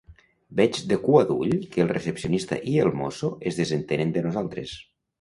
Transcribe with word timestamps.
Veig 0.59 0.79
de 0.91 0.97
cua 1.03 1.21
d'ull 1.33 1.53
que 1.77 1.85
el 1.85 1.93
recepcionista 1.93 2.59
i 2.75 2.81
el 2.87 2.93
mosso 3.05 3.33
es 3.53 3.63
desentenen 3.63 4.19
de 4.21 4.29
nosaltres. 4.31 4.79